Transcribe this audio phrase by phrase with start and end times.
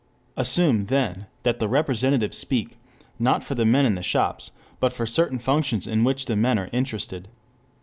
[0.35, 2.75] Assume then that the representatives speak,
[3.19, 6.57] not for the men in the shops, but for certain functions in which the men
[6.57, 7.27] are interested.